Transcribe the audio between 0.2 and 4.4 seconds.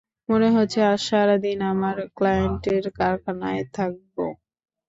মনে হচ্ছে আজ সারাদিন আমার ক্লায়েন্টের কারখানায় থাকবো।